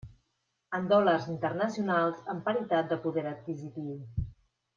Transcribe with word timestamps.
En 0.77 0.87
dòlars 0.93 1.27
internacionals 1.33 2.23
en 2.35 2.41
paritat 2.49 2.91
de 2.95 2.99
poder 3.05 3.27
adquisitiu. 3.35 3.95